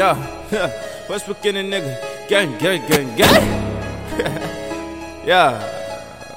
Yeah, 0.00 0.16
what's 1.08 1.28
beginning, 1.28 1.68
nigga? 1.68 1.92
Gang, 2.26 2.56
gang, 2.56 2.80
gang, 2.88 3.14
gang. 3.20 3.44
yeah. 5.28 5.60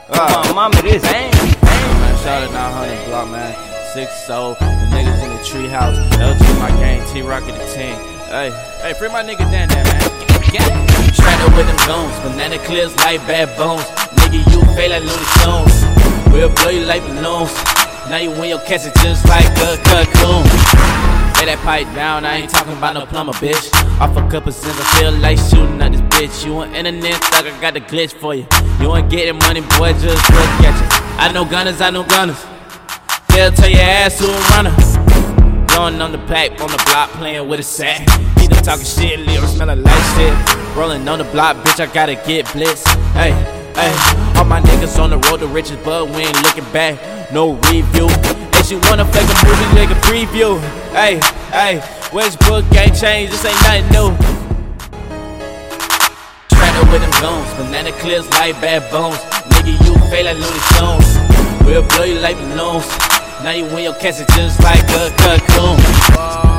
Uh, 0.09 0.43
my 0.47 0.67
mama, 0.67 0.81
this 0.81 1.01
ain't. 1.05 1.33
Man, 1.63 2.13
shout 2.19 2.43
out 2.43 2.51
900 2.51 3.05
block, 3.05 3.31
man. 3.31 3.55
Six 3.93 4.27
soul, 4.27 4.55
the 4.59 4.65
niggas 4.91 5.23
in 5.23 5.29
the 5.29 5.39
treehouse. 5.47 5.95
LG, 6.19 6.59
my 6.59 6.71
gang, 6.71 7.07
T 7.13 7.21
Rock 7.21 7.45
the 7.45 7.53
team. 7.71 7.95
Hey, 8.27 8.51
hey, 8.81 8.93
free 8.99 9.07
my 9.07 9.23
nigga 9.23 9.47
Dan 9.47 9.69
there, 9.69 9.85
man. 9.85 10.11
Yeah. 10.51 10.67
Strapped 11.13 11.55
with 11.55 11.65
them 11.65 11.77
guns, 11.87 12.19
banana 12.19 12.59
clips 12.65 12.93
like 12.97 13.25
bad 13.31 13.47
bones. 13.57 13.85
Nigga, 14.19 14.43
you 14.51 14.59
feel 14.75 14.91
like 14.91 15.07
Looney 15.07 15.29
Tunes. 15.39 16.33
We'll 16.33 16.53
blow 16.53 16.67
you 16.67 16.83
like 16.83 17.03
balloons. 17.03 17.55
Now 18.11 18.17
you 18.17 18.31
win 18.31 18.49
your 18.49 18.59
catch 18.67 18.83
just 19.01 19.25
like 19.29 19.47
a 19.63 19.79
cocoon. 19.87 21.12
Lay 21.43 21.55
that 21.55 21.59
pipe 21.65 21.93
down, 21.93 22.23
I 22.23 22.37
ain't 22.37 22.49
talking 22.49 22.71
about 22.71 22.93
no 22.93 23.05
plumber, 23.05 23.33
bitch. 23.33 23.67
Off 23.99 24.15
a 24.15 24.25
couple 24.29 24.49
cents, 24.53 24.79
I 24.79 24.85
feel 24.95 25.11
like 25.11 25.37
shooting 25.37 25.81
at 25.81 25.91
this 25.91 25.99
bitch. 25.99 26.45
You 26.45 26.61
an 26.61 26.73
internet 26.73 27.21
thug, 27.21 27.47
I 27.47 27.59
got 27.59 27.73
the 27.73 27.81
glitch 27.81 28.13
for 28.13 28.33
you. 28.33 28.47
You 28.79 28.95
ain't 28.95 29.09
getting 29.09 29.37
money, 29.39 29.59
boy, 29.75 29.91
just 29.91 30.23
look 30.31 30.63
at 30.63 30.71
you. 30.79 30.87
I 31.19 31.33
know 31.33 31.43
gunners, 31.43 31.81
I 31.81 31.89
know 31.89 32.05
gunners. 32.05 32.41
They'll 33.27 33.51
tell 33.51 33.69
your 33.69 33.81
ass 33.81 34.19
who 34.19 34.31
a 34.31 34.39
runner. 34.55 34.71
Going 35.67 35.99
on 35.99 36.13
the 36.13 36.17
back, 36.31 36.51
on 36.61 36.71
the 36.71 36.81
block, 36.87 37.09
playing 37.09 37.49
with 37.49 37.59
a 37.59 37.63
sack. 37.63 38.07
He 38.39 38.47
done 38.47 38.63
talking 38.63 38.85
shit, 38.85 39.19
lyrics 39.19 39.51
smelling 39.51 39.83
like 39.83 40.03
shit. 40.15 40.77
Rolling 40.77 41.05
on 41.09 41.19
the 41.19 41.25
block, 41.25 41.57
bitch, 41.57 41.81
I 41.81 41.93
gotta 41.93 42.15
get 42.15 42.53
blitz. 42.53 42.87
Hey, 43.19 43.31
hey, 43.75 43.91
all 44.39 44.45
my 44.45 44.61
niggas 44.61 44.97
on 44.97 45.09
the 45.09 45.17
road 45.27 45.41
to 45.41 45.47
riches, 45.47 45.75
but 45.83 46.07
we 46.07 46.23
ain't 46.23 46.41
looking 46.41 46.71
back. 46.71 47.33
No 47.33 47.55
review. 47.67 48.07
If 48.63 48.71
you 48.71 48.79
wanna 48.89 49.03
fake 49.11 49.27
a 49.27 49.45
movie, 49.45 49.75
make 49.75 49.89
a 49.89 49.99
preview. 50.07 50.57
Hey, 50.93 51.19
hey, 51.51 51.83
Westbrook 52.13 52.63
ain't 52.73 52.95
changed, 52.95 53.33
this 53.33 53.43
ain't 53.43 53.61
nothing 53.61 53.91
new. 53.91 54.09
With 56.91 57.01
them 57.01 57.11
guns, 57.21 57.53
banana 57.55 57.91
clips 57.91 58.29
like 58.29 58.53
bad 58.61 58.89
bones. 58.89 59.17
Nigga, 59.51 59.73
you 59.83 59.93
feel 60.09 60.25
like 60.25 60.37
Looney 60.37 60.61
Tunes. 60.77 61.65
We'll 61.65 61.85
blow 61.89 62.05
you 62.05 62.19
like 62.19 62.37
balloons. 62.37 62.87
Now 63.43 63.51
you 63.51 63.65
win 63.65 63.83
your 63.83 63.95
catch 63.95 64.25
just 64.33 64.63
like 64.63 64.83
a 64.89 65.09
cocoon. 65.17 66.52